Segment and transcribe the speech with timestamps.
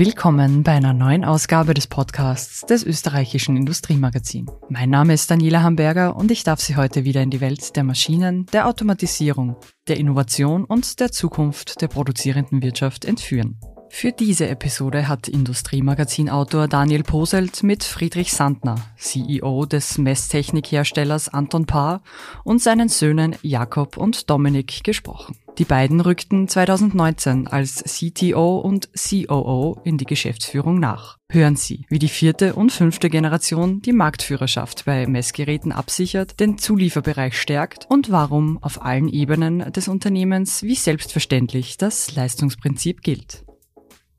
[0.00, 4.46] Willkommen bei einer neuen Ausgabe des Podcasts des österreichischen Industriemagazin.
[4.70, 7.84] Mein Name ist Daniela Hamburger und ich darf Sie heute wieder in die Welt der
[7.84, 9.56] Maschinen, der Automatisierung,
[9.88, 13.60] der Innovation und der Zukunft der produzierenden Wirtschaft entführen.
[13.90, 22.00] Für diese Episode hat Industriemagazin-Autor Daniel Poselt mit Friedrich Sandner, CEO des Messtechnikherstellers Anton Paar
[22.42, 25.36] und seinen Söhnen Jakob und Dominik gesprochen.
[25.58, 31.18] Die beiden rückten 2019 als CTO und COO in die Geschäftsführung nach.
[31.30, 37.38] Hören Sie, wie die vierte und fünfte Generation die Marktführerschaft bei Messgeräten absichert, den Zulieferbereich
[37.38, 43.44] stärkt und warum auf allen Ebenen des Unternehmens wie selbstverständlich das Leistungsprinzip gilt.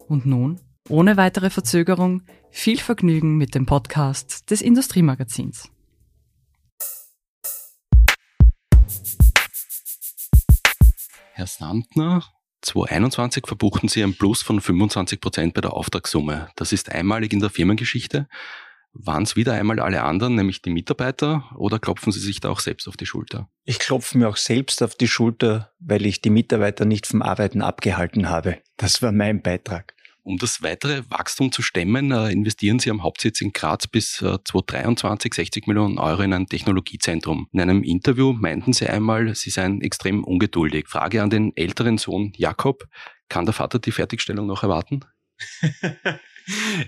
[0.07, 0.59] Und nun,
[0.90, 5.71] ohne weitere Verzögerung, viel Vergnügen mit dem Podcast des Industriemagazins.
[11.41, 12.23] Herr Sandner,
[12.61, 16.49] 2021 verbuchten Sie ein Plus von 25 Prozent bei der Auftragssumme.
[16.55, 18.27] Das ist einmalig in der Firmengeschichte.
[18.93, 22.59] Waren es wieder einmal alle anderen, nämlich die Mitarbeiter, oder klopfen Sie sich da auch
[22.59, 23.49] selbst auf die Schulter?
[23.63, 27.63] Ich klopfe mir auch selbst auf die Schulter, weil ich die Mitarbeiter nicht vom Arbeiten
[27.63, 28.59] abgehalten habe.
[28.77, 29.95] Das war mein Beitrag.
[30.24, 34.38] Um das weitere Wachstum zu stemmen, äh, investieren Sie am Hauptsitz in Graz bis äh,
[34.44, 37.48] 2023 60 Millionen Euro in ein Technologiezentrum.
[37.52, 40.88] In einem Interview meinten Sie einmal, Sie seien extrem ungeduldig.
[40.88, 42.88] Frage an den älteren Sohn Jakob,
[43.30, 44.99] kann der Vater die Fertigstellung noch erwarten?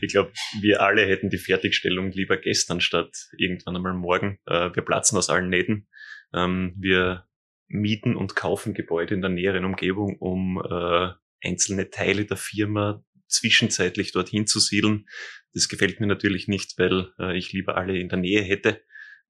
[0.02, 4.38] ich glaube, wir alle hätten die Fertigstellung lieber gestern statt irgendwann einmal morgen.
[4.46, 5.88] Äh, wir platzen aus allen Nähten.
[6.36, 7.26] Ähm, wir
[7.68, 11.10] mieten und kaufen Gebäude in der näheren Umgebung, um äh,
[11.44, 15.08] einzelne Teile der Firma zwischenzeitlich dorthin zu siedeln.
[15.54, 18.82] Das gefällt mir natürlich nicht, weil äh, ich lieber alle in der Nähe hätte,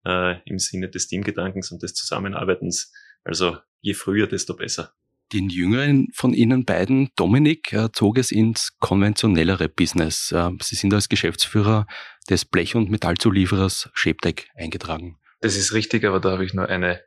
[0.06, 2.92] äh, im Sinne des Teamgedankens und des Zusammenarbeitens.
[3.24, 4.94] Also je früher, desto besser.
[5.32, 10.32] Den jüngeren von Ihnen beiden, Dominik, äh, zog es ins konventionellere Business.
[10.32, 11.88] Äh, Sie sind als Geschäftsführer
[12.30, 15.18] des Blech- und Metallzulieferers Scheptec eingetragen.
[15.42, 17.02] Das ist richtig, aber da habe ich nur eine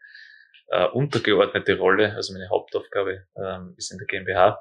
[0.69, 2.15] äh, untergeordnete Rolle.
[2.15, 4.59] Also meine Hauptaufgabe ähm, ist in der GmbH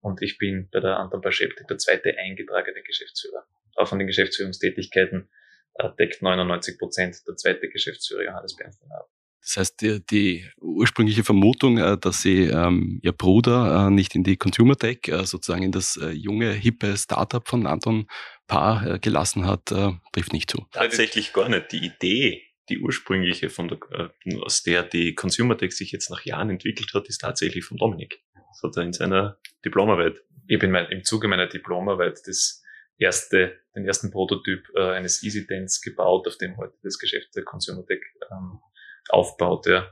[0.00, 3.44] und ich bin bei der Anton Beschäftigt der zweite eingetragene Geschäftsführer.
[3.76, 5.28] Auch von den Geschäftsführungstätigkeiten
[5.74, 9.08] äh, deckt 99 Prozent der zweite Geschäftsführer Johannes Bernstein ab.
[9.42, 14.22] Das heißt, die, die ursprüngliche Vermutung, äh, dass Sie ähm, Ihr Bruder äh, nicht in
[14.22, 18.06] die Consumer Tech, äh, sozusagen in das äh, junge, hippe Startup von Anton
[18.46, 20.66] Paar äh, gelassen hat, äh, trifft nicht zu.
[20.72, 21.72] Tatsächlich gar nicht.
[21.72, 23.78] Die Idee, die ursprüngliche, von der,
[24.24, 27.78] äh, aus der die Consumer Tech sich jetzt nach Jahren entwickelt hat, ist tatsächlich von
[27.78, 28.20] Dominik.
[28.50, 30.16] Das hat er in seiner Diplomarbeit.
[30.46, 32.62] Ich bin mein, im Zuge meiner Diplomarbeit das
[32.98, 37.44] erste, den ersten Prototyp äh, eines Easy Dance gebaut, auf dem heute das Geschäft der
[37.44, 38.00] Consumer Tech
[38.30, 38.60] ähm,
[39.08, 39.66] aufbaut.
[39.66, 39.90] Ja.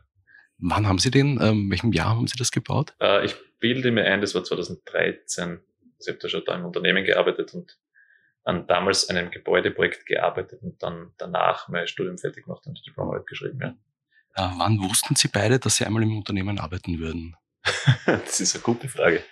[0.58, 2.94] Wann haben Sie den, ähm, welchem Jahr haben Sie das gebaut?
[3.00, 5.50] Äh, ich bilde mir ein, das war 2013.
[5.50, 5.60] Also
[6.00, 7.78] ich habe da schon da im Unternehmen gearbeitet und
[8.44, 13.26] an damals einem Gebäudeprojekt gearbeitet und dann danach mein Studium fertig gemacht und die Diplomarbeit
[13.26, 13.58] geschrieben.
[13.60, 13.68] Ja.
[14.34, 17.36] Äh, wann wussten Sie beide, dass Sie einmal im Unternehmen arbeiten würden?
[18.06, 19.22] das ist eine gute Frage.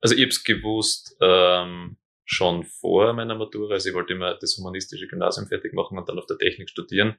[0.00, 3.74] Also ich habe es gewusst ähm, schon vor meiner Matura.
[3.74, 7.16] Also ich wollte immer das humanistische Gymnasium fertig machen und dann auf der Technik studieren.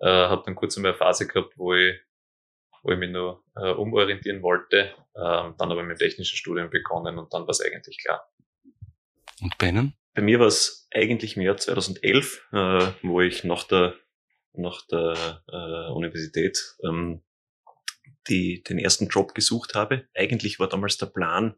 [0.00, 1.94] Äh, habe dann kurz einmal eine Phase gehabt, wo ich,
[2.82, 4.94] wo ich mich nur äh, umorientieren wollte.
[5.16, 8.28] Ähm, dann aber mit dem technischen Studium begonnen und dann war es eigentlich klar.
[9.40, 9.94] Und bei Ihnen?
[10.14, 13.94] Bei mir war es eigentlich im Jahr 2011, äh, wo ich nach der,
[14.52, 17.22] nach der äh, Universität ähm,
[18.28, 20.08] die, den ersten Job gesucht habe.
[20.14, 21.54] Eigentlich war damals der Plan,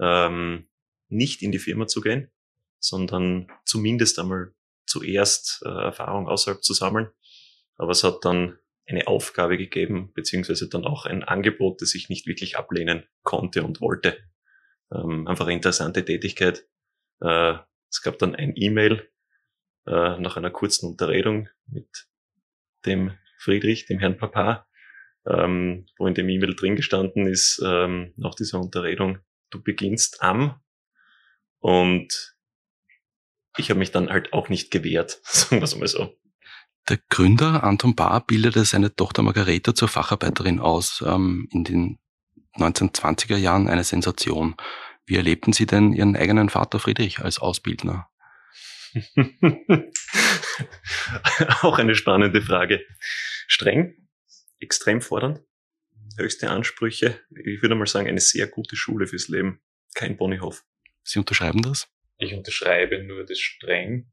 [0.00, 0.68] ähm,
[1.08, 2.30] nicht in die Firma zu gehen,
[2.78, 4.52] sondern zumindest einmal
[4.86, 7.08] zuerst äh, Erfahrung außerhalb zu sammeln.
[7.76, 12.26] Aber es hat dann eine Aufgabe gegeben, beziehungsweise dann auch ein Angebot, das ich nicht
[12.26, 14.18] wirklich ablehnen konnte und wollte.
[14.92, 16.66] Ähm, einfach eine interessante Tätigkeit.
[17.20, 17.54] Äh,
[17.90, 19.08] es gab dann ein E-Mail
[19.86, 22.08] äh, nach einer kurzen Unterredung mit
[22.86, 24.67] dem Friedrich, dem Herrn Papa,
[25.28, 29.18] ähm, wo in dem E-Mail drin gestanden ist, ähm, nach dieser Unterredung,
[29.50, 30.60] du beginnst am
[31.58, 32.34] und
[33.56, 36.14] ich habe mich dann halt auch nicht gewehrt, sagen wir es mal so.
[36.88, 41.98] Der Gründer Anton Bahr bildete seine Tochter Margareta zur Facharbeiterin aus, ähm, in den
[42.56, 44.56] 1920er Jahren eine Sensation.
[45.04, 48.08] Wie erlebten Sie denn Ihren eigenen Vater Friedrich als Ausbildner?
[51.62, 52.80] auch eine spannende Frage.
[53.46, 54.07] Streng,
[54.60, 55.42] extrem fordernd,
[56.16, 57.20] höchste Ansprüche.
[57.30, 59.60] Ich würde mal sagen, eine sehr gute Schule fürs Leben.
[59.94, 60.64] Kein Ponyhof.
[61.02, 61.88] Sie unterschreiben das?
[62.18, 64.12] Ich unterschreibe nur das streng.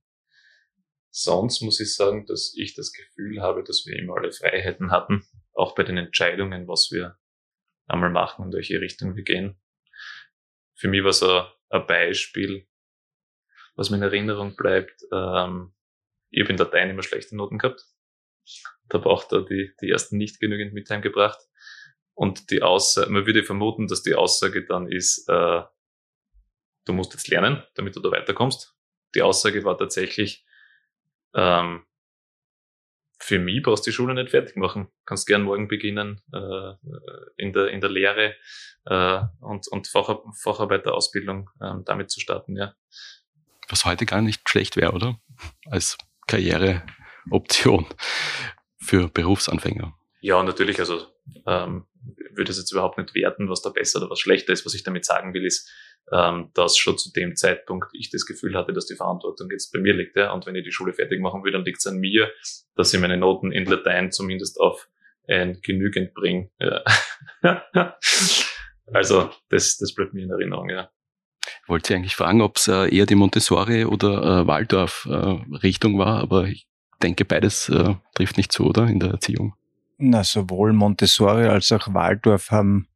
[1.09, 5.25] Sonst muss ich sagen, dass ich das Gefühl habe, dass wir immer alle Freiheiten hatten,
[5.53, 7.17] auch bei den Entscheidungen, was wir
[7.87, 9.59] einmal machen und welche Richtung wir gehen.
[10.75, 12.67] Für mich war so ein Beispiel,
[13.75, 15.73] was mir in Erinnerung bleibt, ähm,
[16.29, 17.85] ich habe in Dateien immer schlechte Noten gehabt.
[18.89, 21.39] Da braucht er die, die ersten nicht genügend mit heimgebracht.
[22.13, 25.61] Und die Aussage, man würde vermuten, dass die Aussage dann ist, äh,
[26.85, 28.73] du musst jetzt lernen, damit du da weiterkommst.
[29.15, 30.45] Die Aussage war tatsächlich,
[31.33, 31.85] ähm,
[33.19, 34.87] für mich brauchst du die Schule nicht fertig machen.
[35.05, 36.73] Kannst gern morgen beginnen äh,
[37.37, 38.35] in, der, in der Lehre
[38.85, 42.75] äh, und, und Fach, Facharbeiterausbildung äh, damit zu starten, ja.
[43.67, 45.19] Was heute gar nicht schlecht wäre, oder?
[45.65, 45.97] Als
[46.27, 47.87] Karriereoption
[48.85, 49.93] für Berufsanfänger.
[50.21, 50.79] Ja, natürlich.
[50.79, 51.05] Also
[51.45, 51.85] ähm,
[52.33, 54.65] würde es jetzt überhaupt nicht werten, was da besser oder was schlechter ist.
[54.65, 55.69] Was ich damit sagen will, ist,
[56.11, 59.79] ähm, dass schon zu dem Zeitpunkt ich das Gefühl hatte, dass die Verantwortung jetzt bei
[59.79, 60.15] mir liegt.
[60.15, 60.31] Ja?
[60.31, 62.31] Und wenn ich die Schule fertig machen will, dann liegt es an mir,
[62.75, 64.87] dass ich meine Noten in Latein zumindest auf
[65.27, 66.51] ein genügend bringe.
[66.59, 66.83] Ja.
[68.93, 70.91] also das, das bleibt mir in Erinnerung, ja.
[71.63, 75.97] Ich wollte Sie eigentlich fragen, ob es äh, eher die Montessori- oder äh, Waldorf-Richtung äh,
[75.97, 76.67] war, aber ich
[77.01, 79.53] denke, beides äh, trifft nicht zu, oder, in der Erziehung?
[79.97, 82.87] Na, sowohl Montessori als auch Waldorf haben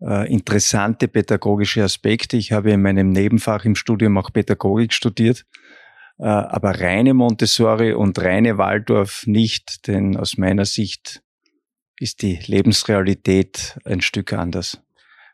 [0.00, 2.36] äh, interessante pädagogische Aspekte.
[2.36, 5.44] Ich habe in meinem Nebenfach im Studium auch Pädagogik studiert,
[6.18, 11.22] äh, aber reine Montessori und reine Waldorf nicht, denn aus meiner Sicht
[11.98, 14.80] ist die Lebensrealität ein Stück anders.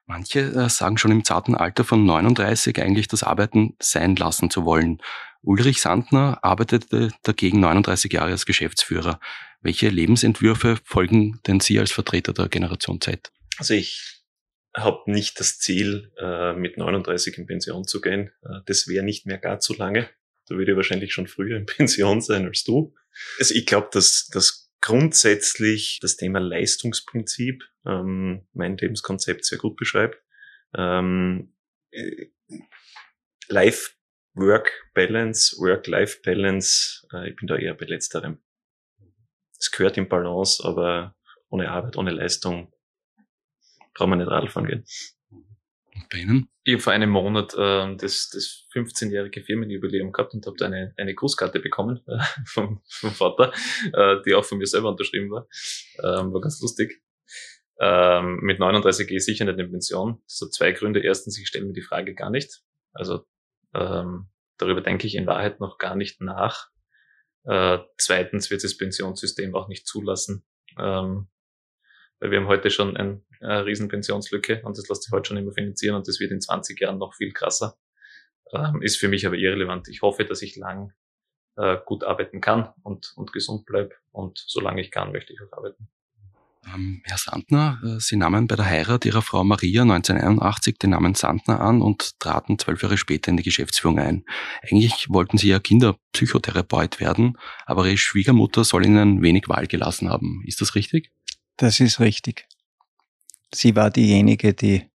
[0.06, 4.64] Manche äh, sagen schon im zarten Alter von 39 eigentlich das Arbeiten sein lassen zu
[4.64, 5.00] wollen.
[5.42, 9.20] Ulrich Sandner arbeitete dagegen 39 Jahre als Geschäftsführer.
[9.62, 13.32] Welche Lebensentwürfe folgen denn Sie als Vertreter der Generation Z?
[13.58, 14.22] Also ich
[14.75, 18.31] habe nicht das Ziel, äh, mit 39 in Pension zu gehen.
[18.42, 20.08] Äh, das wäre nicht mehr gar zu lange.
[20.46, 22.94] Da würde ich wahrscheinlich schon früher in Pension sein als du.
[23.38, 30.22] Also ich glaube, dass, dass grundsätzlich das Thema Leistungsprinzip ähm, mein Lebenskonzept sehr gut beschreibt.
[30.75, 31.54] Ähm,
[31.90, 32.26] äh,
[34.40, 38.38] Life-Work-Balance, Work-Life-Balance, äh, ich bin da eher bei letzterem.
[39.58, 41.14] Es gehört im Balance, aber
[41.50, 42.72] ohne Arbeit, ohne Leistung
[43.94, 44.84] brauchen wir nicht Radfahren gehen.
[46.10, 46.48] Bei Ihnen?
[46.64, 51.14] Ich habe vor einem Monat äh, das, das 15-jährige Firmenjubiläum gehabt und habe eine, eine
[51.14, 53.52] Grußkarte bekommen äh, vom, vom Vater,
[53.92, 55.46] äh, die auch von mir selber unterschrieben war.
[56.02, 57.02] Ähm, war ganz lustig.
[57.78, 60.22] Ähm, mit 39 gehe ich sicher nicht in Pension.
[60.26, 61.00] Das hat zwei Gründe.
[61.00, 62.62] Erstens, ich stelle mir die Frage gar nicht.
[62.92, 63.26] Also
[63.75, 64.28] ähm,
[64.58, 66.69] darüber denke ich in Wahrheit noch gar nicht nach.
[67.44, 70.44] Äh, zweitens wird das Pensionssystem auch nicht zulassen,
[70.78, 71.28] ähm,
[72.19, 75.38] weil wir haben heute schon ein, eine riesen Pensionslücke und das lässt sich heute schon
[75.38, 77.78] immer finanzieren und das wird in 20 Jahren noch viel krasser.
[78.52, 79.88] Ähm, ist für mich aber irrelevant.
[79.88, 80.93] Ich hoffe, dass ich lang
[81.56, 85.56] äh, gut arbeiten kann und, und gesund bleibe und solange ich kann, möchte ich auch
[85.56, 85.88] arbeiten.
[86.66, 91.14] Ähm, Herr Sandner, äh, Sie nahmen bei der Heirat Ihrer Frau Maria 1981 den Namen
[91.14, 94.24] Sandner an und traten zwölf Jahre später in die Geschäftsführung ein.
[94.62, 100.42] Eigentlich wollten Sie ja Kinderpsychotherapeut werden, aber Ihre Schwiegermutter soll Ihnen wenig Wahl gelassen haben.
[100.46, 101.10] Ist das richtig?
[101.56, 102.46] Das ist richtig.
[103.52, 104.90] Sie war diejenige, die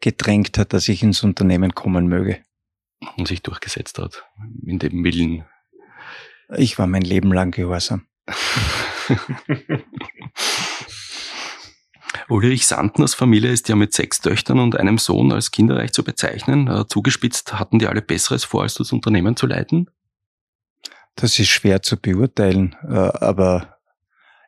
[0.00, 2.42] gedrängt hat, dass ich ins Unternehmen kommen möge.
[3.16, 4.24] Und sich durchgesetzt hat,
[4.64, 5.44] in dem Willen.
[6.56, 8.06] Ich war mein Leben lang gehorsam.
[12.28, 16.68] Ulrich Sandners Familie ist ja mit sechs Töchtern und einem Sohn als kinderreich zu bezeichnen.
[16.68, 19.90] Äh, zugespitzt hatten die alle Besseres vor, als das Unternehmen zu leiten?
[21.16, 23.78] Das ist schwer zu beurteilen, äh, aber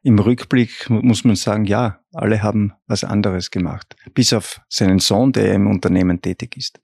[0.02, 3.96] im Rückblick muss man sagen, ja, alle haben was anderes gemacht.
[4.14, 6.80] Bis auf seinen Sohn, der im Unternehmen tätig ist.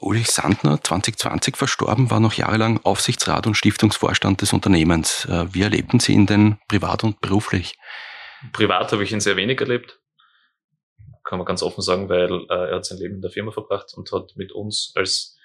[0.00, 5.26] Ulrich Sandner, 2020 verstorben, war noch jahrelang Aufsichtsrat und Stiftungsvorstand des Unternehmens.
[5.26, 7.74] Äh, wie erlebten Sie ihn denn privat und beruflich?
[8.52, 10.00] Privat habe ich ihn sehr wenig erlebt.
[11.24, 13.92] Kann man ganz offen sagen, weil äh, er hat sein Leben in der Firma verbracht
[13.94, 15.36] und hat mit uns als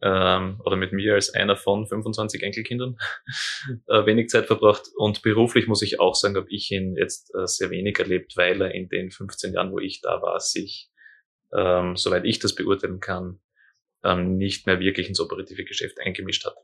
[0.00, 2.98] ähm, oder mit mir als einer von 25 Enkelkindern
[3.88, 4.82] äh, wenig Zeit verbracht.
[4.96, 8.62] Und beruflich muss ich auch sagen, habe ich ihn jetzt äh, sehr wenig erlebt, weil
[8.62, 10.88] er in den 15 Jahren, wo ich da war, sich,
[11.52, 13.40] ähm, soweit ich das beurteilen kann,
[14.04, 16.56] ähm, nicht mehr wirklich ins operative Geschäft eingemischt hat.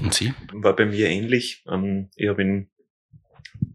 [0.00, 0.34] Und Sie?
[0.52, 1.64] War bei mir ähnlich.
[1.68, 2.70] Ähm, ich habe ihn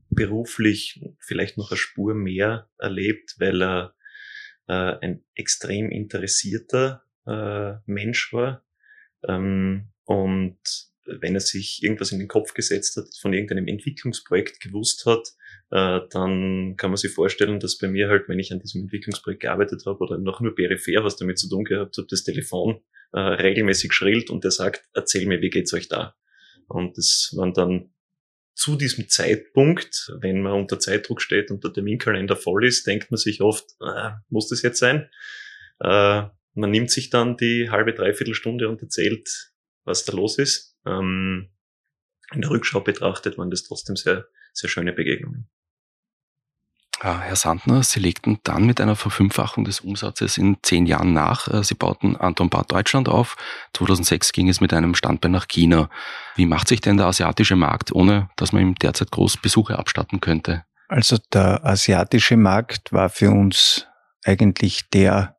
[0.10, 3.96] beruflich vielleicht noch eine Spur mehr erlebt, weil er
[4.68, 8.64] äh, ein extrem interessierter äh, Mensch war.
[9.28, 10.60] Ähm, und
[11.22, 15.28] wenn er sich irgendwas in den Kopf gesetzt hat, von irgendeinem Entwicklungsprojekt gewusst hat,
[15.72, 19.42] äh, dann kann man sich vorstellen, dass bei mir halt, wenn ich an diesem Entwicklungsprojekt
[19.42, 22.82] gearbeitet habe oder noch nur peripher was damit zu tun gehabt habe, das Telefon
[23.14, 26.16] äh, regelmäßig schrillt und der sagt, erzähl mir, wie geht's euch da?
[26.68, 27.92] Und das waren dann
[28.54, 33.18] zu diesem Zeitpunkt, wenn man unter Zeitdruck steht und der Terminkalender voll ist, denkt man
[33.18, 35.10] sich oft, äh, muss das jetzt sein?
[35.80, 36.24] Äh,
[36.54, 39.52] man nimmt sich dann die halbe, dreiviertel Stunde und erzählt,
[39.84, 40.71] was da los ist.
[40.86, 41.50] Ähm,
[42.34, 45.50] in der Rückschau betrachtet waren das trotzdem sehr, sehr schöne Begegnungen.
[47.02, 51.48] Äh, Herr Sandner, Sie legten dann mit einer Verfünffachung des Umsatzes in zehn Jahren nach.
[51.48, 53.36] Äh, Sie bauten Anton Bad Deutschland auf.
[53.76, 55.90] 2006 ging es mit einem Standbein nach China.
[56.36, 60.22] Wie macht sich denn der asiatische Markt, ohne dass man ihm derzeit groß Besuche abstatten
[60.22, 60.64] könnte?
[60.88, 63.88] Also der asiatische Markt war für uns
[64.24, 65.38] eigentlich der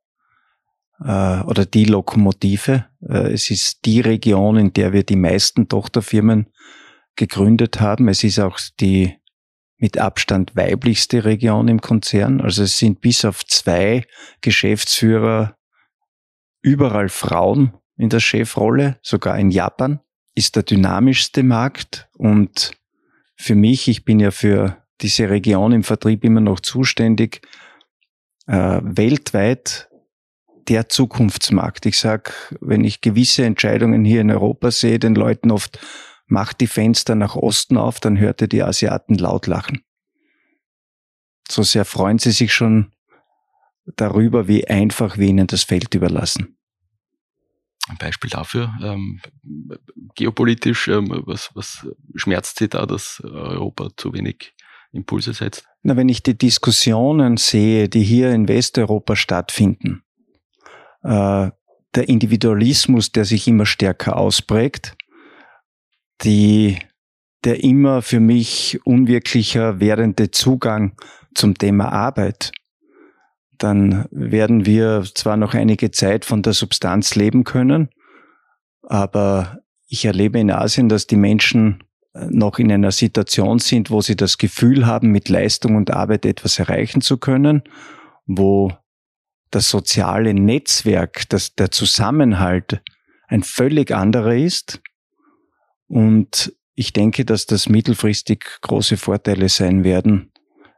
[1.04, 2.87] äh, oder die Lokomotive.
[3.09, 6.47] Äh, es ist die Region, in der wir die meisten Tochterfirmen
[7.16, 8.09] gegründet haben.
[8.09, 9.16] Es ist auch die
[9.78, 12.40] mit Abstand weiblichste Region im Konzern.
[12.40, 14.06] Also es sind bis auf zwei
[14.40, 15.56] Geschäftsführer
[16.62, 20.00] überall Frauen in der Chefrolle, sogar in Japan,
[20.35, 22.73] ist der dynamischste Markt und
[23.37, 27.42] für mich, ich bin ja für diese Region im Vertrieb immer noch zuständig,
[28.47, 29.88] äh, weltweit
[30.69, 31.87] der Zukunftsmarkt.
[31.87, 35.78] Ich sag, wenn ich gewisse Entscheidungen hier in Europa sehe, den Leuten oft
[36.26, 39.85] macht die Fenster nach Osten auf, dann hörte die Asiaten laut lachen.
[41.49, 42.92] So sehr freuen sie sich schon
[43.97, 46.57] darüber, wie einfach wir ihnen das Feld überlassen.
[47.88, 49.21] Ein Beispiel dafür, ähm,
[50.14, 54.54] geopolitisch, ähm, was, was schmerzt Sie da, dass Europa zu wenig
[54.92, 55.66] Impulse setzt?
[55.83, 60.04] Na, wenn ich die Diskussionen sehe, die hier in Westeuropa stattfinden,
[61.02, 61.50] äh,
[61.94, 64.97] der Individualismus, der sich immer stärker ausprägt,
[66.23, 66.78] die,
[67.44, 70.97] der immer für mich unwirklicher werdende Zugang
[71.35, 72.52] zum Thema Arbeit,
[73.59, 77.90] dann werden wir zwar noch einige Zeit von der Substanz leben können,
[78.82, 84.00] aber ich erlebe in Asien, dass die Menschen äh, noch in einer Situation sind, wo
[84.00, 87.62] sie das Gefühl haben, mit Leistung und Arbeit etwas erreichen zu können,
[88.26, 88.73] wo
[89.52, 92.82] das soziale Netzwerk, das, der Zusammenhalt
[93.28, 94.80] ein völlig anderer ist
[95.87, 100.32] und ich denke, dass das mittelfristig große Vorteile sein werden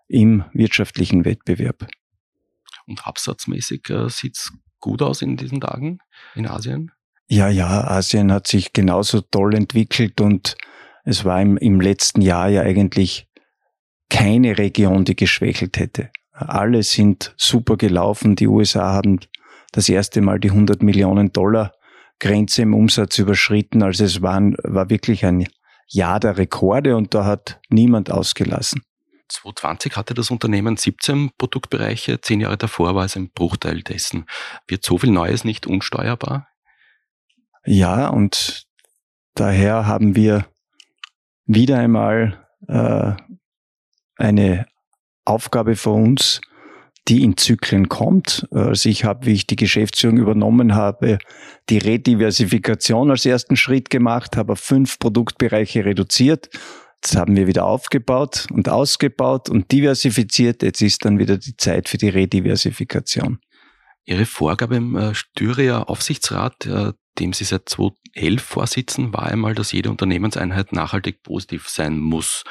[0.09, 1.87] im wirtschaftlichen Wettbewerb.
[2.87, 5.99] Und absatzmäßig äh, sieht's gut aus in diesen Tagen
[6.35, 6.91] in Asien?
[7.27, 10.57] Ja, ja, Asien hat sich genauso toll entwickelt und
[11.05, 13.27] es war im, im letzten Jahr ja eigentlich
[14.11, 16.11] keine Region, die geschwächelt hätte.
[16.35, 18.35] Alle sind super gelaufen.
[18.35, 19.21] Die USA haben
[19.73, 21.73] das erste Mal die 100 Millionen Dollar
[22.19, 23.83] Grenze im Umsatz überschritten.
[23.83, 25.47] Also es war, war wirklich ein
[25.89, 28.83] Jahr der Rekorde und da hat niemand ausgelassen.
[29.29, 34.27] 2020 hatte das Unternehmen 17 Produktbereiche, zehn Jahre davor war es ein Bruchteil dessen.
[34.67, 36.49] Wird so viel Neues nicht unsteuerbar?
[37.65, 38.67] Ja, und
[39.35, 40.47] daher haben wir
[41.47, 43.13] wieder einmal äh,
[44.17, 44.67] eine
[45.25, 46.41] Aufgabe für uns,
[47.09, 48.47] die in Zyklen kommt.
[48.51, 51.19] Also ich habe, wie ich die Geschäftsführung übernommen habe,
[51.69, 56.49] die Rediversifikation als ersten Schritt gemacht, habe fünf Produktbereiche reduziert.
[57.03, 60.63] Jetzt haben wir wieder aufgebaut und ausgebaut und diversifiziert.
[60.63, 63.41] Jetzt ist dann wieder die Zeit für die Rediversifikation.
[64.07, 69.73] Ihre Vorgabe im äh, Styria Aufsichtsrat, äh, dem Sie seit 2011 vorsitzen, war einmal, dass
[69.73, 72.45] jede Unternehmenseinheit nachhaltig positiv sein muss.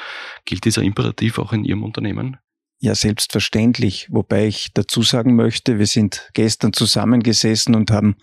[0.44, 2.38] Gilt dieser Imperativ auch in Ihrem Unternehmen?
[2.84, 4.08] Ja, selbstverständlich.
[4.10, 8.16] Wobei ich dazu sagen möchte, wir sind gestern zusammengesessen und haben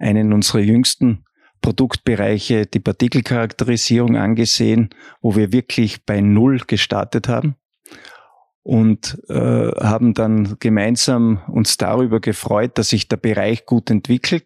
[0.00, 1.24] einen unserer jüngsten
[1.62, 4.90] Produktbereiche, die Partikelcharakterisierung angesehen,
[5.22, 7.54] wo wir wirklich bei Null gestartet haben
[8.64, 9.34] und äh,
[9.78, 14.44] haben dann gemeinsam uns darüber gefreut, dass sich der Bereich gut entwickelt,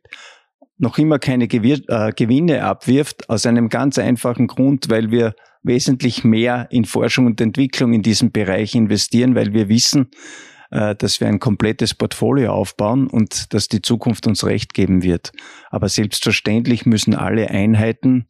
[0.78, 6.24] noch immer keine Gewir äh, Gewinne abwirft, aus einem ganz einfachen Grund, weil wir wesentlich
[6.24, 10.10] mehr in Forschung und Entwicklung in diesem Bereich investieren, weil wir wissen,
[10.70, 15.32] äh, dass wir ein komplettes Portfolio aufbauen und dass die Zukunft uns recht geben wird.
[15.70, 18.26] Aber selbstverständlich müssen alle Einheiten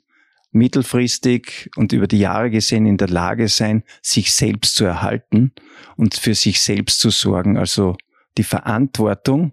[0.53, 5.53] mittelfristig und über die Jahre gesehen in der Lage sein, sich selbst zu erhalten
[5.97, 7.57] und für sich selbst zu sorgen.
[7.59, 7.97] Also
[8.39, 9.53] die Verantwortung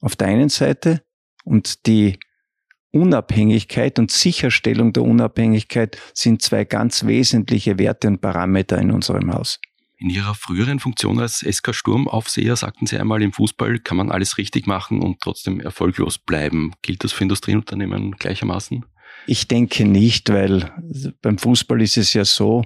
[0.00, 1.02] auf der einen Seite
[1.46, 2.18] und die
[2.92, 9.60] Unabhängigkeit und Sicherstellung der Unabhängigkeit sind zwei ganz wesentliche Werte und Parameter in unserem Haus.
[9.98, 14.36] In Ihrer früheren Funktion als SK Sturmaufseher sagten Sie einmal, im Fußball kann man alles
[14.36, 16.72] richtig machen und trotzdem erfolglos bleiben.
[16.82, 18.84] Gilt das für Industrieunternehmen gleichermaßen?
[19.26, 20.70] Ich denke nicht, weil
[21.22, 22.62] beim Fußball ist es ja so,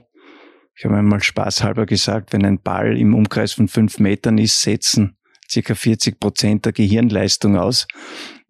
[0.75, 5.17] ich habe einmal spaßhalber gesagt, wenn ein Ball im Umkreis von fünf Metern ist, setzen
[5.51, 7.87] circa 40 Prozent der Gehirnleistung aus.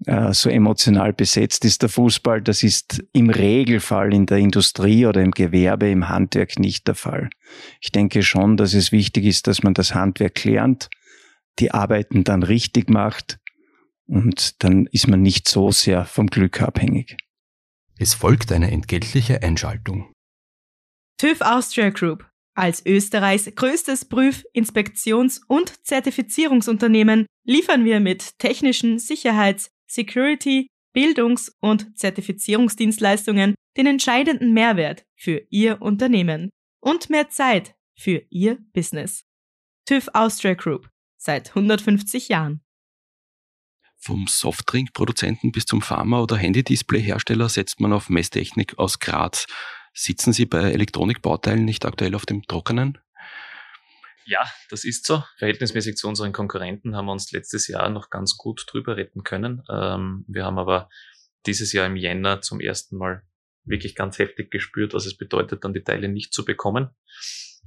[0.06, 2.42] Äh, so emotional besetzt ist der Fußball.
[2.42, 7.30] Das ist im Regelfall in der Industrie oder im Gewerbe, im Handwerk nicht der Fall.
[7.80, 10.88] Ich denke schon, dass es wichtig ist, dass man das Handwerk lernt,
[11.58, 13.38] die Arbeiten dann richtig macht
[14.06, 17.16] Und dann ist man nicht so sehr vom Glück abhängig.
[17.98, 20.12] Es folgt eine entgeltliche Einschaltung.
[21.18, 22.29] TÜV Austria Group.
[22.54, 31.96] Als Österreichs größtes Prüf-, Inspektions- und Zertifizierungsunternehmen liefern wir mit technischen Sicherheits-, Security-, Bildungs- und
[31.98, 39.22] Zertifizierungsdienstleistungen den entscheidenden Mehrwert für Ihr Unternehmen und mehr Zeit für Ihr Business.
[39.86, 42.62] TÜV Austria Group seit 150 Jahren.
[43.96, 49.46] Vom Softdrink-Produzenten bis zum Pharma- oder Handy-Display-Hersteller setzt man auf Messtechnik aus Graz.
[49.92, 52.98] Sitzen Sie bei Elektronikbauteilen nicht aktuell auf dem Trockenen?
[54.24, 55.24] Ja, das ist so.
[55.38, 59.62] Verhältnismäßig zu unseren Konkurrenten haben wir uns letztes Jahr noch ganz gut drüber retten können.
[59.68, 60.88] Ähm, wir haben aber
[61.46, 63.22] dieses Jahr im Jänner zum ersten Mal
[63.64, 66.90] wirklich ganz heftig gespürt, was es bedeutet, dann die Teile nicht zu bekommen.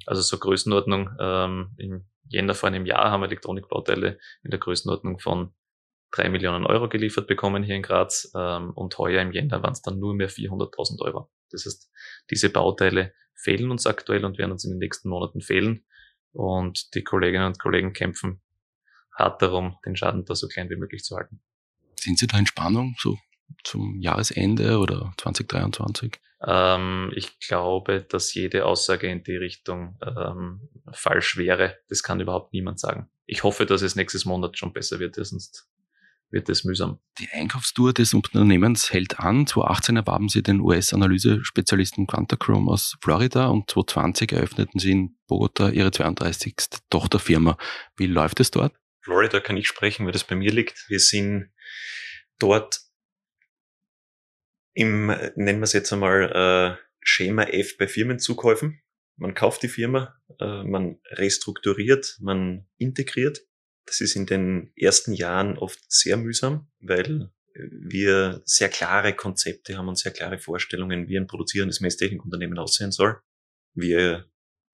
[0.06, 5.54] Also so Größenordnung, ähm, im Jänner vor einem Jahr haben Elektronikbauteile in der Größenordnung von
[6.12, 9.82] drei Millionen Euro geliefert bekommen hier in Graz ähm, und heuer im Jänner waren es
[9.82, 11.30] dann nur mehr 400.000 Euro.
[11.54, 11.90] Das heißt,
[12.30, 15.86] diese Bauteile fehlen uns aktuell und werden uns in den nächsten Monaten fehlen.
[16.32, 18.42] Und die Kolleginnen und Kollegen kämpfen
[19.16, 21.42] hart darum, den Schaden da so klein wie möglich zu halten.
[22.00, 23.18] Sind Sie da in Spannung, so
[23.64, 26.20] zum Jahresende oder 2023?
[26.46, 31.78] Ähm, ich glaube, dass jede Aussage in die Richtung ähm, falsch wäre.
[31.90, 33.10] Das kann überhaupt niemand sagen.
[33.26, 35.70] Ich hoffe, dass es nächstes Monat schon besser wird, sonst
[36.34, 37.00] wird es mühsam.
[37.20, 39.48] Die Einkaufstour des Unternehmens hält an.
[39.48, 45.92] 2018 erwarben sie den US-Analyse-Spezialisten Quantachrome aus Florida und 2020 eröffneten sie in Bogota ihre
[45.92, 46.56] 32.
[46.90, 47.58] Tochterfirma.
[47.96, 48.76] Wie läuft es dort?
[49.02, 50.86] Florida kann ich sprechen, weil das bei mir liegt.
[50.90, 51.52] Wir sind
[52.40, 52.82] dort
[54.74, 58.82] im, nennen wir es jetzt einmal, äh, Schema F bei Firmenzukäufen.
[59.18, 63.42] Man kauft die Firma, äh, man restrukturiert, man integriert
[63.86, 69.88] das ist in den ersten Jahren oft sehr mühsam, weil wir sehr klare Konzepte haben
[69.88, 73.18] und sehr klare Vorstellungen, wie ein produzierendes Messtechnikunternehmen aussehen soll.
[73.76, 74.26] Wir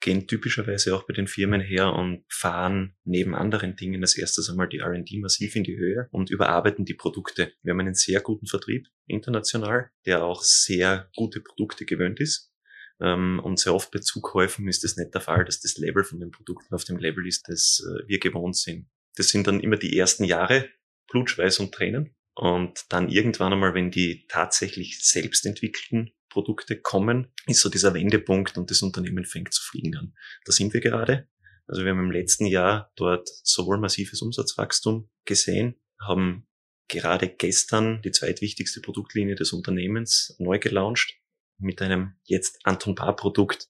[0.01, 4.69] gehen typischerweise auch bei den Firmen her und fahren neben anderen Dingen als erstes einmal
[4.69, 7.51] die R&D massiv in die Höhe und überarbeiten die Produkte.
[7.63, 12.53] Wir haben einen sehr guten Vertrieb international, der auch sehr gute Produkte gewöhnt ist.
[13.01, 16.19] Ähm, und sehr oft bei Zukäufen ist es nicht der Fall, dass das Label von
[16.19, 18.87] den Produkten auf dem Label ist, das äh, wir gewohnt sind.
[19.19, 20.69] Das sind dann immer die ersten Jahre,
[21.11, 22.15] Blut, Schweiß und Tränen.
[22.35, 28.57] Und dann irgendwann einmal, wenn die tatsächlich selbst entwickelten Produkte kommen, ist so dieser Wendepunkt
[28.57, 30.15] und das Unternehmen fängt zu fliegen an.
[30.45, 31.27] Da sind wir gerade.
[31.67, 36.47] Also wir haben im letzten Jahr dort sowohl massives Umsatzwachstum gesehen, haben
[36.87, 41.19] gerade gestern die zweitwichtigste Produktlinie des Unternehmens neu gelauncht
[41.57, 43.67] mit einem jetzt Anton Paar Produkt,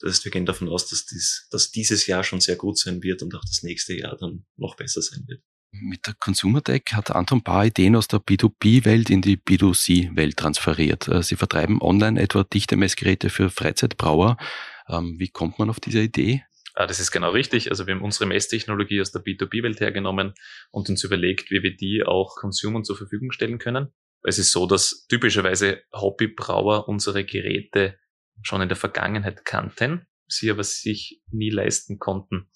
[0.00, 3.02] das heißt, wir gehen davon aus, dass, dies, dass dieses Jahr schon sehr gut sein
[3.02, 5.42] wird und auch das nächste Jahr dann noch besser sein wird.
[5.70, 11.08] Mit der Consumer Tech hat Anton paar Ideen aus der B2B-Welt in die B2C-Welt transferiert.
[11.08, 14.38] Äh, sie vertreiben online etwa dichte Messgeräte für Freizeitbrauer.
[14.88, 16.42] Ähm, wie kommt man auf diese Idee?
[16.74, 17.70] Ah, das ist genau richtig.
[17.70, 20.32] Also wir haben unsere Messtechnologie aus der B2B-Welt hergenommen
[20.70, 23.88] und uns überlegt, wie wir die auch Consumern zur Verfügung stellen können.
[24.22, 27.98] Es ist so, dass typischerweise Hobbybrauer unsere Geräte
[28.42, 32.50] schon in der Vergangenheit kannten, sie aber sich nie leisten konnten.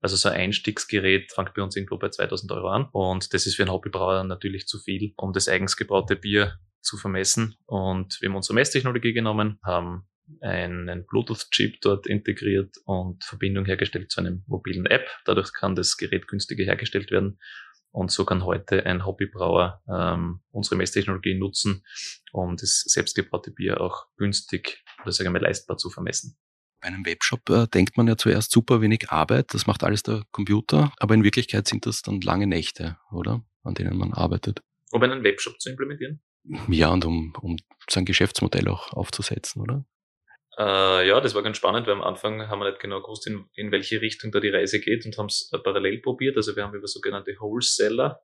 [0.00, 3.56] Also so ein Einstiegsgerät fängt bei uns irgendwo bei 2000 Euro an und das ist
[3.56, 7.56] für einen Hobbybrauer natürlich zu viel, um das eigens gebraute Bier zu vermessen.
[7.66, 10.06] Und wir haben unsere Messtechnologie genommen, haben
[10.40, 15.08] einen Bluetooth-Chip dort integriert und Verbindung hergestellt zu einem mobilen App.
[15.24, 17.38] Dadurch kann das Gerät günstiger hergestellt werden
[17.96, 21.82] und so kann heute ein Hobbybrauer ähm, unsere Messtechnologie nutzen,
[22.30, 26.36] um das selbstgebraute Bier auch günstig oder sagen wir leistbar zu vermessen.
[26.82, 30.24] Bei einem Webshop äh, denkt man ja zuerst super wenig Arbeit, das macht alles der
[30.30, 33.42] Computer, aber in Wirklichkeit sind das dann lange Nächte, oder?
[33.62, 34.60] An denen man arbeitet.
[34.92, 36.20] Um einen Webshop zu implementieren?
[36.68, 37.56] Ja, und um, um
[37.88, 39.86] sein Geschäftsmodell auch aufzusetzen, oder?
[40.58, 43.46] Äh, ja, das war ganz spannend, weil am Anfang haben wir nicht genau gewusst, in,
[43.54, 46.36] in welche Richtung da die Reise geht und haben es äh, parallel probiert.
[46.36, 48.22] Also wir haben über sogenannte Wholesaler,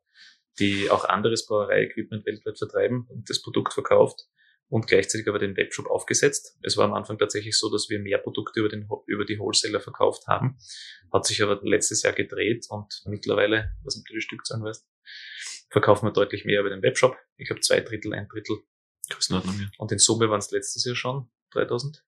[0.59, 4.27] die auch anderes Brauerei-Equipment weltweit vertreiben und das Produkt verkauft
[4.69, 6.59] und gleichzeitig aber den Webshop aufgesetzt.
[6.63, 9.81] Es war am Anfang tatsächlich so, dass wir mehr Produkte über, den, über die Wholesaler
[9.81, 10.57] verkauft haben,
[11.13, 14.89] hat sich aber letztes Jahr gedreht und mittlerweile, was natürlich Stückzahlen weißt,
[15.69, 17.19] verkaufen wir deutlich mehr über den Webshop.
[17.37, 18.57] Ich glaube zwei Drittel, ein Drittel.
[19.11, 19.67] Größenordnung, ja.
[19.77, 22.03] Und in Summe waren es letztes Jahr schon 3000.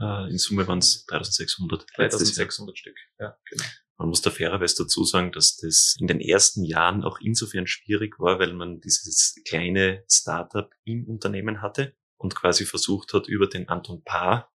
[0.00, 1.86] Äh, in Summe waren es 3600.
[1.96, 3.64] 3600 Stück, ja, genau.
[3.96, 8.18] Man muss da fairerweise dazu sagen, dass das in den ersten Jahren auch insofern schwierig
[8.18, 13.68] war, weil man dieses kleine Startup im Unternehmen hatte und quasi versucht hat, über den
[13.68, 14.52] Anton Paar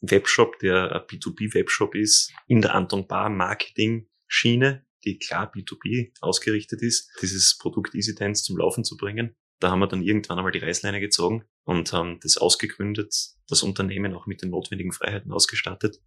[0.00, 6.82] Webshop, der ein B2B-Webshop ist, in der Anton Paar Marketing Schiene die klar B2B ausgerichtet
[6.82, 9.34] ist, dieses Produkt EasyDance zum Laufen zu bringen.
[9.60, 13.14] Da haben wir dann irgendwann einmal die Reißleine gezogen und haben das ausgegründet,
[13.48, 15.98] das Unternehmen auch mit den notwendigen Freiheiten ausgestattet.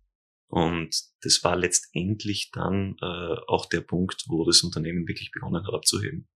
[0.47, 5.73] Und das war letztendlich dann äh, auch der Punkt, wo das Unternehmen wirklich begonnen hat
[5.73, 6.27] abzuheben.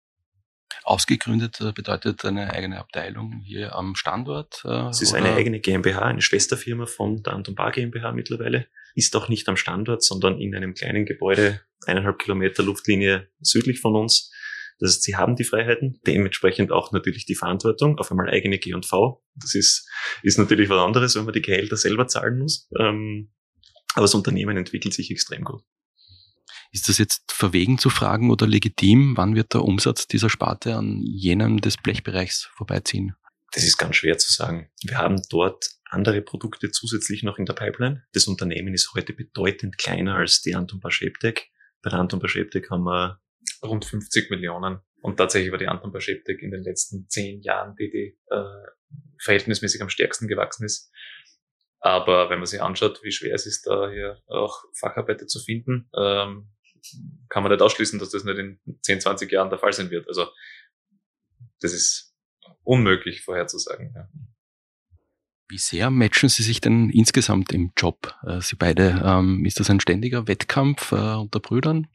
[0.83, 4.63] Ausgegründet äh, bedeutet eine eigene Abteilung hier am Standort?
[4.65, 5.23] Äh, es ist oder?
[5.23, 8.67] eine eigene GmbH, eine Schwesterfirma von der Anton Bar GmbH mittlerweile.
[8.95, 13.95] Ist auch nicht am Standort, sondern in einem kleinen Gebäude, eineinhalb Kilometer Luftlinie südlich von
[13.95, 14.31] uns.
[14.79, 19.23] Das heißt, sie haben die Freiheiten, dementsprechend auch natürlich die Verantwortung, auf einmal eigene G&V.
[19.35, 19.87] Das ist,
[20.23, 22.69] ist natürlich was anderes, wenn man die Gehälter selber zahlen muss.
[22.79, 23.31] Ähm,
[23.93, 25.63] aber das Unternehmen entwickelt sich extrem gut.
[26.71, 29.17] Ist das jetzt verwegen zu fragen oder legitim?
[29.17, 33.15] Wann wird der Umsatz dieser Sparte an jenem des Blechbereichs vorbeiziehen?
[33.51, 34.69] Das ist ganz schwer zu sagen.
[34.83, 38.03] Wir haben dort andere Produkte zusätzlich noch in der Pipeline.
[38.13, 41.49] Das Unternehmen ist heute bedeutend kleiner als die Anton Pascheptek.
[41.81, 43.19] Bei der Anton Pascheptek haben wir
[43.63, 44.79] rund 50 Millionen.
[45.01, 48.69] Und tatsächlich war die Anton Pascheptek in den letzten zehn Jahren, die, die äh,
[49.21, 50.91] verhältnismäßig am stärksten gewachsen ist.
[51.79, 55.89] Aber wenn man sich anschaut, wie schwer es ist, da hier auch Facharbeiter zu finden,
[55.97, 56.51] ähm,
[57.29, 60.07] kann man nicht ausschließen, dass das nicht in 10, 20 Jahren der Fall sein wird.
[60.07, 60.27] Also
[61.61, 62.13] das ist
[62.63, 63.93] unmöglich vorherzusagen.
[63.95, 64.09] Ja.
[65.47, 68.13] Wie sehr matchen Sie sich denn insgesamt im Job?
[68.23, 71.87] Äh, Sie beide, ähm, ist das ein ständiger Wettkampf äh, unter Brüdern?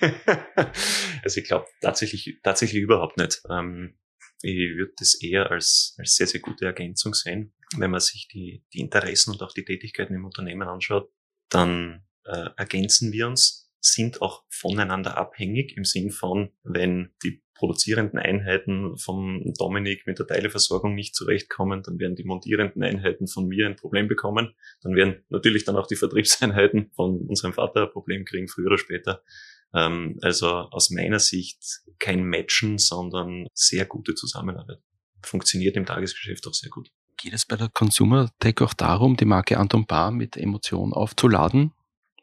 [1.22, 3.42] also ich glaube tatsächlich, tatsächlich überhaupt nicht.
[3.50, 3.98] Ähm,
[4.42, 7.54] ich würde das eher als, als sehr, sehr gute Ergänzung sehen.
[7.76, 11.10] Wenn man sich die, die Interessen und auch die Tätigkeiten im Unternehmen anschaut,
[11.48, 18.18] dann äh, ergänzen wir uns sind auch voneinander abhängig im Sinn von, wenn die produzierenden
[18.18, 23.66] Einheiten vom Dominik mit der Teileversorgung nicht zurechtkommen, dann werden die montierenden Einheiten von mir
[23.66, 24.54] ein Problem bekommen.
[24.82, 28.78] Dann werden natürlich dann auch die Vertriebseinheiten von unserem Vater ein Problem kriegen, früher oder
[28.78, 29.22] später.
[29.74, 31.58] Ähm, also aus meiner Sicht
[31.98, 34.78] kein Matchen, sondern sehr gute Zusammenarbeit.
[35.22, 36.90] Funktioniert im Tagesgeschäft auch sehr gut.
[37.16, 41.72] Geht es bei der Consumer Tech auch darum, die Marke Anton Bar mit Emotionen aufzuladen?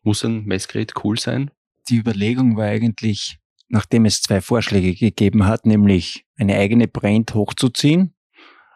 [0.03, 1.51] Muss ein Messgerät cool sein?
[1.89, 3.37] Die Überlegung war eigentlich,
[3.67, 8.13] nachdem es zwei Vorschläge gegeben hat, nämlich eine eigene Brand hochzuziehen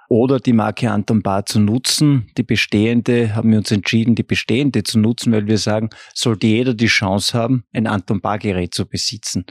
[0.09, 2.27] oder die Marke Anton Bar zu nutzen.
[2.37, 6.73] Die bestehende, haben wir uns entschieden, die bestehende zu nutzen, weil wir sagen, sollte jeder
[6.73, 9.45] die Chance haben, ein Anton Bar Gerät zu besitzen.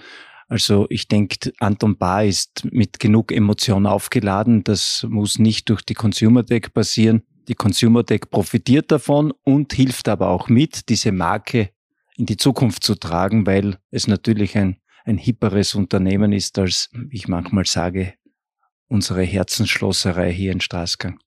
[0.48, 4.62] Also ich denke, Anton Bar ist mit genug Emotion aufgeladen.
[4.62, 7.22] Das muss nicht durch die Consumer Tech passieren.
[7.48, 11.70] Die Consumer Tech profitiert davon und hilft aber auch mit, diese Marke
[12.16, 17.28] in die Zukunft zu tragen, weil es natürlich ein, ein hipperes Unternehmen ist, als ich
[17.28, 18.14] manchmal sage,
[18.88, 21.18] unsere Herzensschlosserei hier in Straßgang.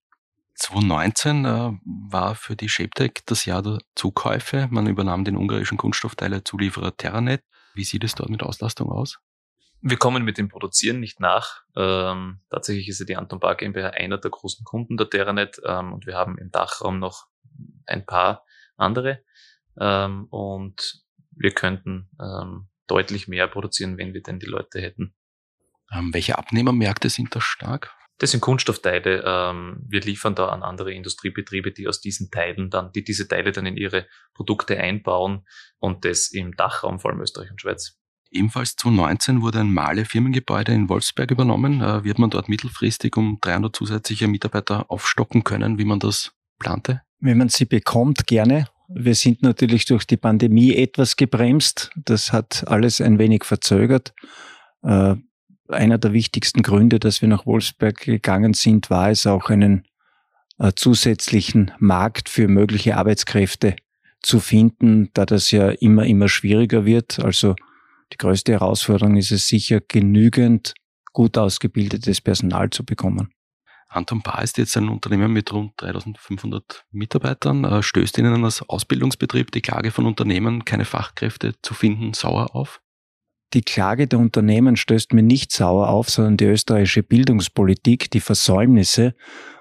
[0.55, 1.71] 2019 äh,
[2.09, 4.67] war für die ShapeTech das Jahr der Zukäufe.
[4.71, 7.43] Man übernahm den ungarischen Kunststoffteile-Zulieferer Terranet.
[7.75, 9.19] Wie sieht es dort mit Auslastung aus?
[9.81, 11.61] Wir kommen mit dem Produzieren nicht nach.
[11.75, 15.93] Ähm, tatsächlich ist ja die Anton Bar GmbH einer der großen Kunden der Terranet ähm,
[15.93, 17.27] und wir haben im Dachraum noch
[17.85, 18.43] ein paar
[18.75, 19.23] andere.
[19.79, 25.13] Ähm, und wir könnten ähm, deutlich mehr produzieren, wenn wir denn die Leute hätten.
[25.91, 27.93] Ähm, welche Abnehmermärkte sind da stark?
[28.19, 29.23] Das sind Kunststoffteile.
[29.25, 33.51] Ähm, wir liefern da an andere Industriebetriebe, die aus diesen Teilen dann, die diese Teile
[33.51, 35.45] dann in ihre Produkte einbauen
[35.77, 37.97] und das im Dachraum, vor allem Österreich und Schweiz.
[38.31, 41.81] Ebenfalls 2019 wurde ein Male Firmengebäude in Wolfsberg übernommen.
[41.81, 47.01] Äh, wird man dort mittelfristig um 300 zusätzliche Mitarbeiter aufstocken können, wie man das plante?
[47.19, 48.67] Wenn man sie bekommt, gerne.
[48.89, 51.91] Wir sind natürlich durch die Pandemie etwas gebremst.
[51.95, 54.13] Das hat alles ein wenig verzögert.
[54.81, 55.15] Äh,
[55.69, 59.85] einer der wichtigsten Gründe, dass wir nach Wolfsberg gegangen sind, war es auch einen
[60.59, 63.75] äh, zusätzlichen Markt für mögliche Arbeitskräfte
[64.21, 67.19] zu finden, da das ja immer, immer schwieriger wird.
[67.19, 67.55] Also
[68.13, 70.73] die größte Herausforderung ist es sicher, genügend
[71.13, 73.31] gut ausgebildetes Personal zu bekommen.
[73.89, 77.63] Anton Bar ist jetzt ein Unternehmen mit rund 3500 Mitarbeitern.
[77.63, 82.81] Äh, stößt Ihnen als Ausbildungsbetrieb die Klage von Unternehmen, keine Fachkräfte zu finden, sauer auf?
[83.53, 89.15] Die Klage der Unternehmen stößt mir nicht sauer auf, sondern die österreichische Bildungspolitik, die Versäumnisse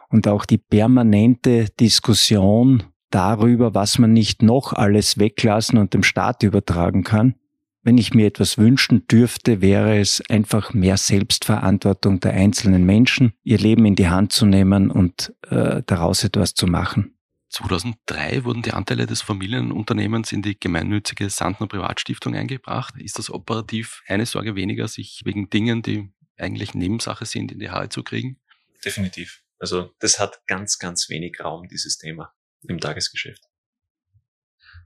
[0.08, 6.42] und auch die permanente Diskussion darüber, was man nicht noch alles weglassen und dem Staat
[6.42, 7.36] übertragen kann.
[7.82, 13.58] Wenn ich mir etwas wünschen dürfte, wäre es einfach mehr Selbstverantwortung der einzelnen Menschen, ihr
[13.58, 17.15] Leben in die Hand zu nehmen und äh, daraus etwas zu machen.
[17.56, 22.94] 2003 wurden die Anteile des Familienunternehmens in die gemeinnützige Sandner Privatstiftung eingebracht.
[22.98, 27.70] Ist das operativ eine Sorge weniger, sich wegen Dingen, die eigentlich Nebensache sind, in die
[27.70, 28.38] Haare zu kriegen?
[28.84, 29.42] Definitiv.
[29.58, 32.34] Also das hat ganz, ganz wenig Raum, dieses Thema
[32.68, 33.42] im Tagesgeschäft.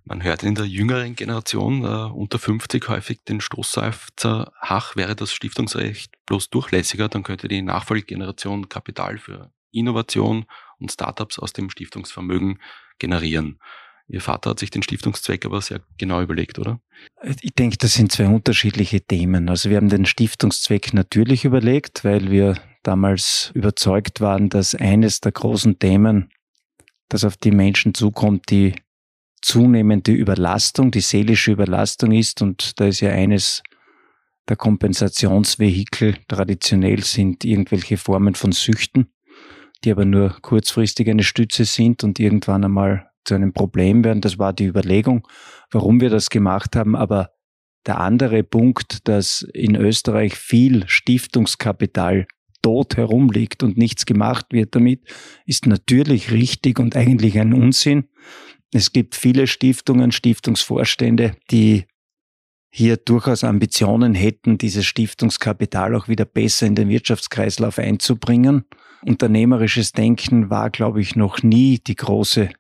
[0.05, 5.33] Man hört in der jüngeren Generation äh, unter 50 häufig den Stoßseufzer, ach, wäre das
[5.33, 10.47] Stiftungsrecht bloß durchlässiger, dann könnte die Nachfolgegeneration Kapital für Innovation
[10.81, 12.59] und Startups aus dem Stiftungsvermögen
[12.99, 13.59] generieren.
[14.09, 16.81] Ihr Vater hat sich den Stiftungszweck aber sehr genau überlegt, oder?
[17.43, 19.49] Ich denke, das sind zwei unterschiedliche Themen.
[19.49, 25.31] Also wir haben den Stiftungszweck natürlich überlegt, weil wir damals überzeugt waren, dass eines der
[25.31, 26.31] großen Themen,
[27.09, 28.75] das auf die Menschen zukommt, die
[29.43, 32.43] zunehmende Überlastung, die seelische Überlastung ist.
[32.43, 33.63] Und da ist ja eines
[34.49, 39.13] der Kompensationsvehikel traditionell sind irgendwelche Formen von Süchten,
[39.85, 44.21] die aber nur kurzfristig eine Stütze sind und irgendwann einmal zu einem Problem werden.
[44.21, 45.27] Das war die Überlegung,
[45.71, 46.97] warum wir das gemacht haben.
[46.97, 47.31] Aber
[47.87, 52.27] der andere Punkt, dass in Österreich viel Stiftungskapital
[52.63, 55.03] tot herumliegt und nichts gemacht wird damit,
[55.47, 58.09] ist natürlich richtig und eigentlich ein Unsinn.
[58.73, 61.87] Es gibt viele Stiftungen, Stiftungsvorstände, die
[62.71, 68.65] hier durchaus Ambitionen hätten, dieses Stiftungskapital auch wieder besser in den Wirtschaftskreislauf einzubringen.
[69.03, 72.51] Unternehmerisches Denken war, glaube ich, noch nie die große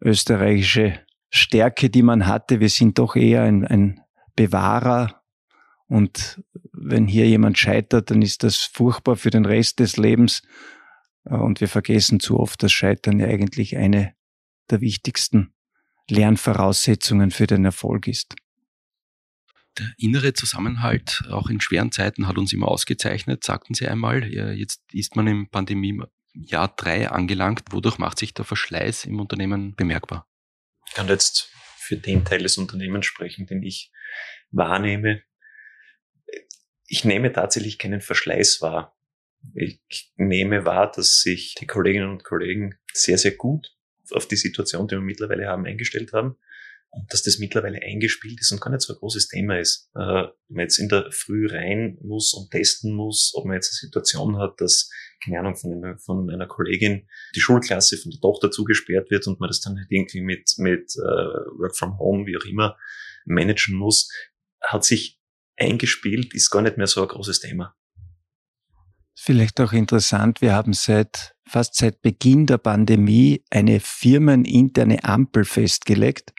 [0.00, 1.00] österreichische
[1.30, 2.60] Stärke, die man hatte.
[2.60, 4.00] Wir sind doch eher ein, ein
[4.36, 5.22] Bewahrer.
[5.86, 10.42] Und wenn hier jemand scheitert, dann ist das furchtbar für den Rest des Lebens.
[11.24, 14.14] Und wir vergessen zu oft, dass Scheitern ja eigentlich eine
[14.70, 15.52] der wichtigsten
[16.08, 18.34] Lernvoraussetzungen für den Erfolg ist.
[19.78, 24.24] Der innere Zusammenhalt, auch in schweren Zeiten, hat uns immer ausgezeichnet, sagten Sie einmal.
[24.24, 27.62] Jetzt ist man im Pandemiejahr drei angelangt.
[27.70, 30.28] Wodurch macht sich der Verschleiß im Unternehmen bemerkbar?
[30.88, 33.92] Ich kann jetzt für den Teil des Unternehmens sprechen, den ich
[34.50, 35.22] wahrnehme.
[36.86, 38.96] Ich nehme tatsächlich keinen Verschleiß wahr.
[39.54, 43.74] Ich nehme wahr, dass sich die Kolleginnen und Kollegen sehr, sehr gut
[44.10, 46.36] auf die Situation, die wir mittlerweile haben, eingestellt haben.
[46.92, 49.90] Und dass das mittlerweile eingespielt ist und gar nicht so ein großes Thema ist.
[49.94, 53.72] Äh, wenn man jetzt in der Früh rein muss und testen muss, ob man jetzt
[53.72, 54.90] eine Situation hat, dass,
[55.24, 59.38] keine Ahnung, von einer, von einer Kollegin die Schulklasse von der Tochter zugesperrt wird und
[59.38, 62.76] man das dann halt irgendwie mit, mit uh, Work from Home, wie auch immer,
[63.24, 64.10] managen muss,
[64.60, 65.20] hat sich
[65.56, 67.76] eingespielt, ist gar nicht mehr so ein großes Thema.
[69.14, 76.32] Vielleicht auch interessant, wir haben seit fast seit Beginn der Pandemie eine firmeninterne Ampel festgelegt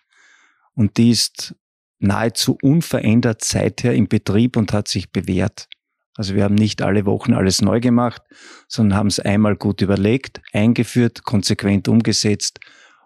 [0.75, 1.55] und die ist
[1.99, 5.67] nahezu unverändert seither im Betrieb und hat sich bewährt.
[6.15, 8.21] Also wir haben nicht alle Wochen alles neu gemacht,
[8.67, 12.59] sondern haben es einmal gut überlegt, eingeführt, konsequent umgesetzt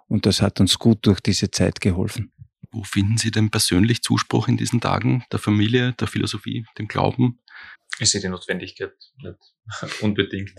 [0.07, 2.31] und das hat uns gut durch diese Zeit geholfen.
[2.71, 7.39] Wo finden Sie denn persönlich Zuspruch in diesen Tagen der Familie, der Philosophie, dem Glauben?
[7.99, 9.39] Ich sehe die Notwendigkeit nicht
[10.01, 10.55] unbedingt.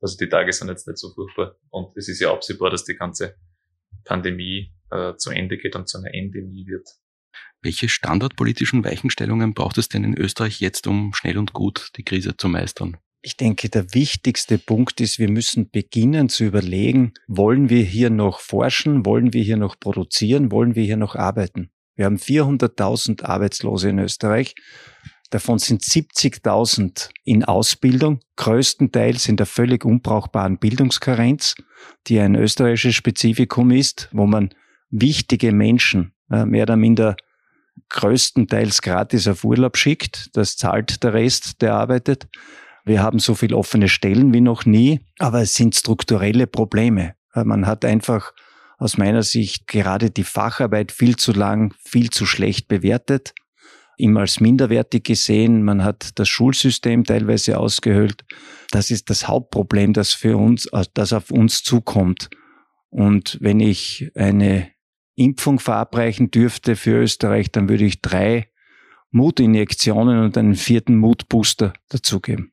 [0.00, 1.56] Also die Tage sind jetzt nicht so furchtbar.
[1.70, 3.36] Und es ist ja absehbar, dass die ganze
[4.04, 6.88] Pandemie äh, zu Ende geht und zu einer Endemie wird.
[7.62, 12.36] Welche standardpolitischen Weichenstellungen braucht es denn in Österreich jetzt, um schnell und gut die Krise
[12.36, 12.96] zu meistern?
[13.22, 18.40] Ich denke, der wichtigste Punkt ist, wir müssen beginnen zu überlegen, wollen wir hier noch
[18.40, 21.70] forschen, wollen wir hier noch produzieren, wollen wir hier noch arbeiten.
[21.96, 24.54] Wir haben 400.000 Arbeitslose in Österreich.
[25.28, 31.56] Davon sind 70.000 in Ausbildung, größtenteils in der völlig unbrauchbaren Bildungskarenz,
[32.06, 34.54] die ein österreichisches Spezifikum ist, wo man
[34.90, 37.16] wichtige Menschen äh, mehr oder minder
[37.88, 40.30] größtenteils gratis auf Urlaub schickt.
[40.34, 42.28] Das zahlt der Rest, der arbeitet.
[42.84, 47.14] Wir haben so viele offene Stellen wie noch nie, aber es sind strukturelle Probleme.
[47.34, 48.32] Äh, man hat einfach
[48.78, 53.34] aus meiner Sicht gerade die Facharbeit viel zu lang, viel zu schlecht bewertet
[54.00, 55.62] immer als minderwertig gesehen.
[55.62, 58.24] Man hat das Schulsystem teilweise ausgehöhlt.
[58.70, 62.30] Das ist das Hauptproblem, das für uns, äh, das auf uns zukommt.
[62.88, 64.68] Und wenn ich eine
[65.20, 68.48] Impfung verabreichen dürfte für Österreich, dann würde ich drei
[69.10, 72.52] Mutinjektionen und einen vierten Mutbooster dazugeben.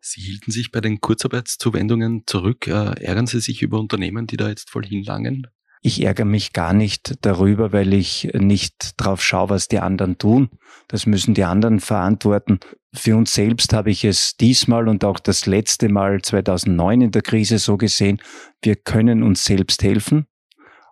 [0.00, 2.66] Sie hielten sich bei den Kurzarbeitszuwendungen zurück.
[2.66, 5.46] Äh, ärgern Sie sich über Unternehmen, die da jetzt voll hinlangen?
[5.80, 10.50] Ich ärgere mich gar nicht darüber, weil ich nicht drauf schaue, was die anderen tun.
[10.88, 12.60] Das müssen die anderen verantworten.
[12.92, 17.22] Für uns selbst habe ich es diesmal und auch das letzte Mal 2009 in der
[17.22, 18.20] Krise so gesehen,
[18.62, 20.26] wir können uns selbst helfen.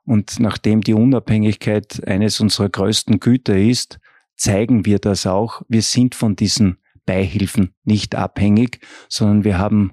[0.05, 4.01] Und nachdem die Unabhängigkeit eines unserer größten Güter ist,
[4.37, 5.63] zeigen wir das auch.
[5.69, 9.93] Wir sind von diesen Beihilfen nicht abhängig, sondern wir haben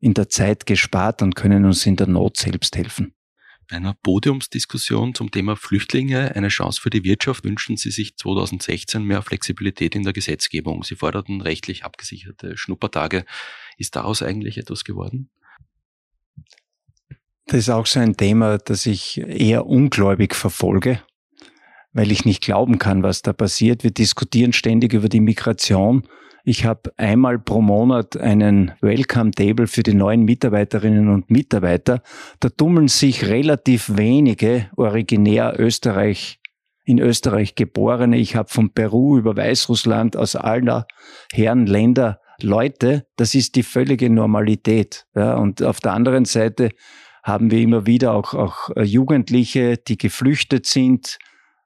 [0.00, 3.14] in der Zeit gespart und können uns in der Not selbst helfen
[3.72, 9.22] einer Podiumsdiskussion zum Thema Flüchtlinge eine Chance für die Wirtschaft wünschen Sie sich 2016 mehr
[9.22, 10.82] Flexibilität in der Gesetzgebung.
[10.82, 13.24] Sie forderten rechtlich abgesicherte Schnuppertage.
[13.78, 15.30] Ist daraus eigentlich etwas geworden?
[17.52, 21.00] Das ist auch so ein Thema, das ich eher ungläubig verfolge.
[21.92, 23.84] weil ich nicht glauben kann, was da passiert.
[23.84, 26.08] Wir diskutieren ständig über die Migration.
[26.42, 32.02] Ich habe einmal pro Monat einen Welcome Table für die neuen Mitarbeiterinnen und Mitarbeiter.
[32.40, 36.40] Da tummeln sich relativ wenige originär Österreich
[36.86, 38.16] in Österreich geborene.
[38.16, 40.86] Ich habe von Peru über Weißrussland aus aller
[41.30, 43.04] Herren Länder Leute.
[43.16, 45.04] Das ist die völlige Normalität.
[45.14, 46.70] Ja, und auf der anderen Seite
[47.22, 51.18] haben wir immer wieder auch, auch äh, Jugendliche, die geflüchtet sind,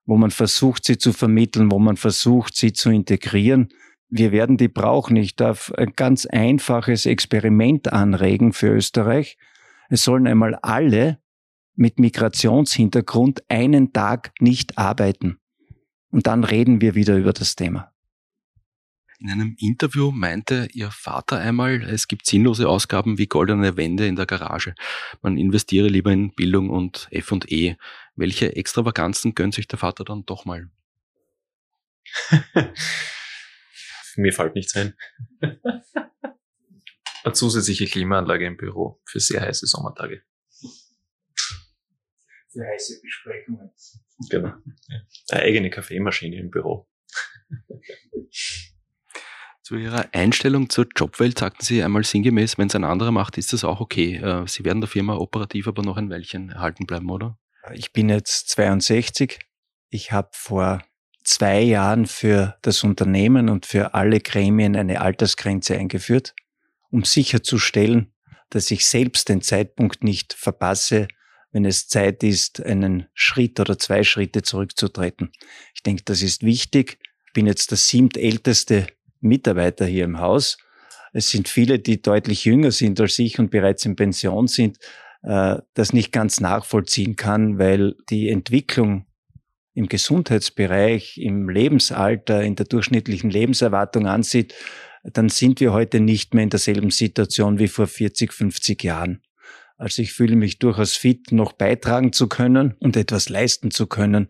[0.05, 3.69] wo man versucht, sie zu vermitteln, wo man versucht, sie zu integrieren.
[4.09, 5.17] Wir werden die brauchen.
[5.17, 9.37] Ich darf ein ganz einfaches Experiment anregen für Österreich.
[9.89, 11.19] Es sollen einmal alle
[11.75, 15.39] mit Migrationshintergrund einen Tag nicht arbeiten.
[16.11, 17.93] Und dann reden wir wieder über das Thema.
[19.19, 24.17] In einem Interview meinte Ihr Vater einmal, es gibt sinnlose Ausgaben wie goldene Wände in
[24.17, 24.75] der Garage.
[25.23, 27.77] Man investiere lieber in Bildung und F&E.
[28.15, 30.69] Welche Extravaganzen gönnt sich der Vater dann doch mal?
[34.17, 34.95] Mir fällt nichts ein.
[37.25, 40.23] Eine zusätzliche Klimaanlage im Büro für sehr heiße Sommertage.
[42.53, 43.71] Für heiße Besprechungen.
[44.31, 44.53] Genau.
[45.31, 46.89] Eine eigene Kaffeemaschine im Büro.
[49.67, 53.53] Zu Ihrer Einstellung zur Jobwelt sagten Sie einmal sinngemäß, wenn es ein anderer macht, ist
[53.53, 54.15] das auch okay.
[54.15, 57.37] Äh, Sie werden der Firma operativ aber noch ein Weilchen erhalten bleiben, oder?
[57.75, 59.41] Ich bin jetzt 62.
[59.91, 60.85] Ich habe vor
[61.25, 66.37] zwei Jahren für das Unternehmen und für alle Gremien eine Altersgrenze eingeführt,
[66.93, 68.15] um sicherzustellen,
[68.51, 71.09] dass ich selbst den Zeitpunkt nicht verpasse,
[71.51, 75.33] wenn es Zeit ist, einen Schritt oder zwei Schritte zurückzutreten.
[75.75, 77.01] Ich denke, das ist wichtig.
[77.27, 78.87] Ich bin jetzt der siebtälteste
[79.27, 80.59] Mitarbeiter hier im Haus.
[81.13, 84.79] Es sind viele, die deutlich jünger sind als ich und bereits in Pension sind,
[85.23, 89.07] äh, das nicht ganz nachvollziehen kann, weil die Entwicklung
[89.75, 94.55] im Gesundheitsbereich, im Lebensalter, in der durchschnittlichen Lebenserwartung ansieht,
[95.03, 99.23] dann sind wir heute nicht mehr in derselben Situation wie vor 40, 50 Jahren.
[99.77, 104.29] Also ich fühle mich durchaus fit, noch beitragen zu können und etwas leisten zu können.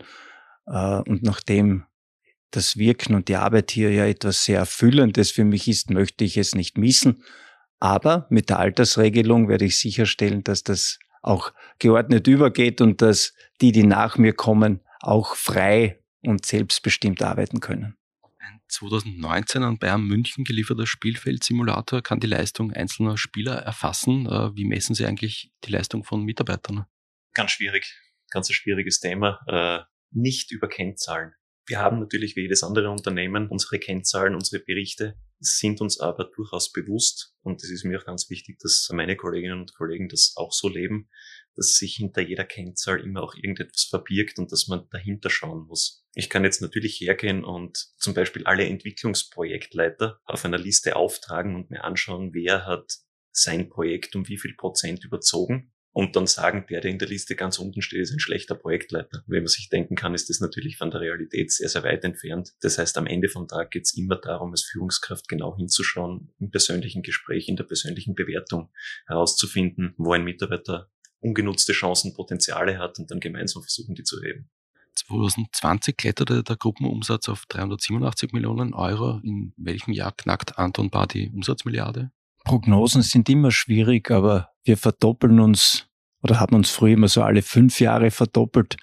[0.66, 1.84] Äh, und nachdem
[2.50, 6.36] das Wirken und die Arbeit hier ja etwas sehr Erfüllendes für mich ist, möchte ich
[6.36, 7.22] es nicht missen.
[7.78, 13.72] Aber mit der Altersregelung werde ich sicherstellen, dass das auch geordnet übergeht und dass die,
[13.72, 17.96] die nach mir kommen, auch frei und selbstbestimmt arbeiten können.
[18.38, 24.26] Ein 2019 an Bayern München gelieferter Spielfeldsimulator kann die Leistung einzelner Spieler erfassen.
[24.26, 26.86] Äh, wie messen Sie eigentlich die Leistung von Mitarbeitern?
[27.34, 27.98] Ganz schwierig,
[28.30, 29.40] ganz ein schwieriges Thema.
[29.46, 31.34] Äh, nicht über Kennzahlen.
[31.68, 36.70] Wir haben natürlich wie jedes andere Unternehmen unsere Kennzahlen, unsere Berichte, sind uns aber durchaus
[36.70, 40.52] bewusst und es ist mir auch ganz wichtig, dass meine Kolleginnen und Kollegen das auch
[40.52, 41.08] so leben,
[41.56, 46.04] dass sich hinter jeder Kennzahl immer auch irgendetwas verbirgt und dass man dahinter schauen muss.
[46.14, 51.70] Ich kann jetzt natürlich hergehen und zum Beispiel alle Entwicklungsprojektleiter auf einer Liste auftragen und
[51.70, 52.92] mir anschauen, wer hat
[53.32, 57.36] sein Projekt um wie viel Prozent überzogen und dann sagen, der, der in der Liste
[57.36, 59.22] ganz unten steht, ist ein schlechter Projektleiter.
[59.26, 62.52] Wenn man sich denken kann, ist das natürlich von der Realität sehr, sehr weit entfernt.
[62.60, 66.50] Das heißt, am Ende vom Tag geht es immer darum, als Führungskraft genau hinzuschauen, im
[66.50, 68.68] persönlichen Gespräch, in der persönlichen Bewertung
[69.06, 74.50] herauszufinden, wo ein Mitarbeiter ungenutzte Chancen, Potenziale hat und dann gemeinsam versuchen, die zu heben.
[74.96, 79.20] 2020 kletterte der Gruppenumsatz auf 387 Millionen Euro.
[79.24, 82.10] In welchem Jahr knackt Anton Bar die Umsatzmilliarde?
[82.46, 85.88] Prognosen sind immer schwierig, aber wir verdoppeln uns
[86.22, 88.76] oder haben uns früher immer so alle fünf Jahre verdoppelt.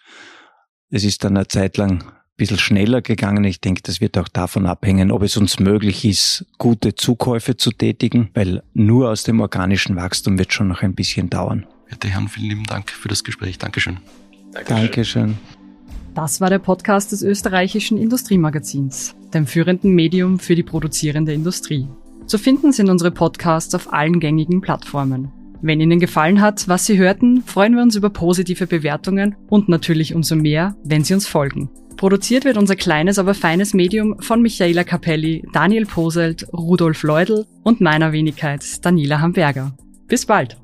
[0.89, 3.45] Es ist dann eine Zeit lang ein bisschen schneller gegangen.
[3.45, 7.71] Ich denke, das wird auch davon abhängen, ob es uns möglich ist, gute Zukäufe zu
[7.71, 11.65] tätigen, weil nur aus dem organischen Wachstum wird schon noch ein bisschen dauern.
[11.87, 13.59] Werte Herren, vielen lieben Dank für das Gespräch.
[13.59, 13.99] Dankeschön.
[14.51, 14.77] Dankeschön.
[14.77, 15.37] Dankeschön.
[16.15, 21.87] Das war der Podcast des österreichischen Industriemagazins, dem führenden Medium für die produzierende Industrie.
[22.25, 25.31] Zu finden sind unsere Podcasts auf allen gängigen Plattformen.
[25.61, 30.13] Wenn Ihnen gefallen hat, was Sie hörten, freuen wir uns über positive Bewertungen und natürlich
[30.13, 31.69] umso mehr, wenn Sie uns folgen.
[31.95, 37.81] Produziert wird unser kleines, aber feines Medium von Michaela Capelli, Daniel Poselt, Rudolf Leudl und
[37.81, 39.75] meiner Wenigkeit Daniela Hamberger.
[40.07, 40.57] Bis bald!